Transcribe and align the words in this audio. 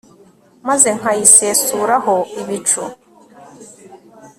maze 0.67 0.89
nkayisesuraho 0.97 2.15
ibicu 2.41 2.83